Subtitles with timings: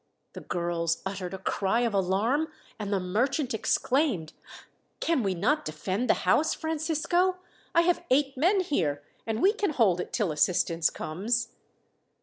[0.33, 2.47] The girls uttered a cry of alarm,
[2.79, 4.33] and the merchant exclaimed:
[4.99, 7.35] "Can we not defend the house, Francisco?
[7.75, 11.49] I have eight men here, and we can hold it till assistance comes."